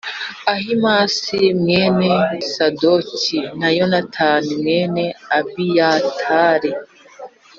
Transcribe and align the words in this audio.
Ahimāsi 0.53 1.37
mwene 1.59 2.11
Sadoki, 2.51 3.39
na 3.59 3.69
Yonatani 3.77 4.51
mwene 4.61 5.05
Abiyatari. 5.37 6.71